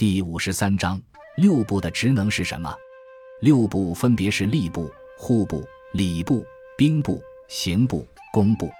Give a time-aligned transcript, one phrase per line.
[0.00, 0.98] 第五十三章
[1.36, 2.74] 六部的职能是什么？
[3.42, 6.42] 六部分别是吏部、户部、礼部、
[6.74, 8.70] 兵部、刑部、工部。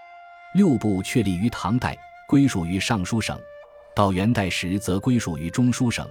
[0.55, 1.95] 六部确立于唐代，
[2.27, 3.37] 归属于尚书省；
[3.95, 6.09] 到元代时则归属于中书省。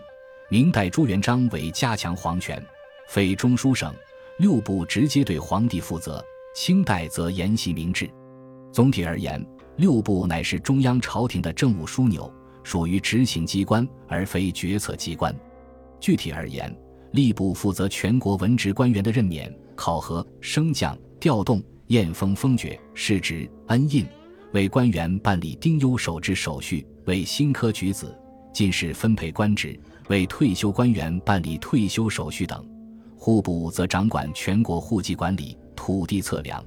[0.48, 2.64] 明代朱元璋为加强皇权，
[3.08, 3.92] 废中书省，
[4.38, 6.24] 六部直接对皇帝负责。
[6.54, 8.08] 清代则沿袭明制。
[8.72, 9.44] 总体而言，
[9.78, 12.32] 六部乃是中央朝廷的政务枢纽，
[12.70, 15.36] 属于执行机关而非决策机关。
[16.00, 16.72] 具体而言，
[17.14, 24.06] 吏部负责全国文职官员的任免、考核、升降、调动、验封、封爵、世职、恩印，
[24.54, 28.16] 为官员办理丁忧守制手续，为新科举子、
[28.54, 29.76] 进士分配官职，
[30.08, 32.64] 为退休官员办理退休手续等。
[33.18, 36.64] 户部则掌管全国户籍管理、土地测量、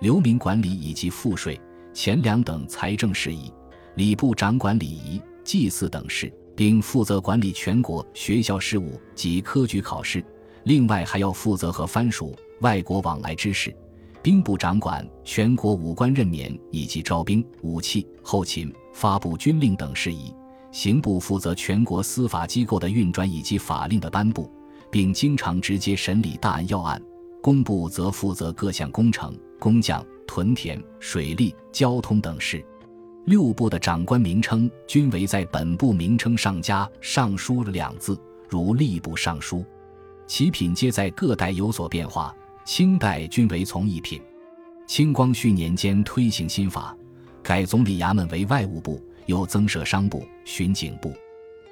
[0.00, 1.60] 流民管理以及赋税、
[1.92, 3.52] 钱粮等财政事宜。
[3.94, 6.32] 礼部掌管礼仪、祭祀等事。
[6.56, 10.24] 并负责管理全国学校事务及科举考试，
[10.64, 13.74] 另外还要负责和藩属、外国往来之事。
[14.22, 20.32] 兵部掌管全国武官任免以及招兵、武器、后勤、发布军令等事宜。
[20.72, 24.50] 刑部负责全国司法机构的运转以及法令的颁布，
[24.90, 27.00] 并经常直接审理大案要案。
[27.42, 32.64] 工部则负责各项工程、工匠、屯田、水利、交通等事。
[33.26, 39.64] 六部的长官名称均为在本部名称上加“尚书”两字，如吏部尚书。
[40.26, 42.34] 其品阶在各代有所变化，
[42.66, 44.20] 清代均为从一品。
[44.86, 46.94] 清光绪年间推行新法，
[47.42, 51.10] 改总理衙门为外务部，又增设商部、巡警部，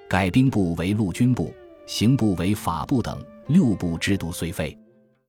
[0.08, 1.52] 改兵部为陆军部，
[1.86, 3.22] 刑部为法部等。
[3.48, 4.78] 六部制度虽废。